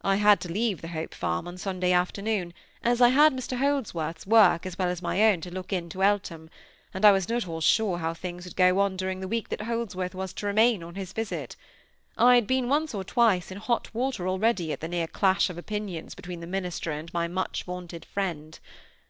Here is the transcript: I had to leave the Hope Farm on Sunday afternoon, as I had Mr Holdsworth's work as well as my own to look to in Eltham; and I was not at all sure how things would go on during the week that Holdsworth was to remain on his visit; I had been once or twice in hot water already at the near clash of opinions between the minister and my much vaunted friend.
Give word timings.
I 0.00 0.16
had 0.16 0.40
to 0.40 0.48
leave 0.50 0.80
the 0.80 0.88
Hope 0.88 1.12
Farm 1.12 1.46
on 1.46 1.58
Sunday 1.58 1.92
afternoon, 1.92 2.54
as 2.82 3.02
I 3.02 3.08
had 3.10 3.34
Mr 3.34 3.58
Holdsworth's 3.58 4.26
work 4.26 4.64
as 4.64 4.78
well 4.78 4.88
as 4.88 5.02
my 5.02 5.22
own 5.24 5.42
to 5.42 5.50
look 5.50 5.68
to 5.68 5.74
in 5.76 5.92
Eltham; 5.94 6.48
and 6.94 7.04
I 7.04 7.12
was 7.12 7.28
not 7.28 7.36
at 7.42 7.48
all 7.48 7.60
sure 7.60 7.98
how 7.98 8.14
things 8.14 8.46
would 8.46 8.56
go 8.56 8.78
on 8.80 8.96
during 8.96 9.20
the 9.20 9.28
week 9.28 9.50
that 9.50 9.60
Holdsworth 9.60 10.14
was 10.14 10.32
to 10.32 10.46
remain 10.46 10.82
on 10.82 10.94
his 10.94 11.12
visit; 11.12 11.54
I 12.16 12.36
had 12.36 12.46
been 12.46 12.70
once 12.70 12.94
or 12.94 13.04
twice 13.04 13.50
in 13.50 13.58
hot 13.58 13.92
water 13.94 14.26
already 14.26 14.72
at 14.72 14.80
the 14.80 14.88
near 14.88 15.06
clash 15.06 15.50
of 15.50 15.58
opinions 15.58 16.14
between 16.14 16.40
the 16.40 16.46
minister 16.46 16.90
and 16.90 17.12
my 17.12 17.28
much 17.28 17.64
vaunted 17.64 18.06
friend. 18.06 18.58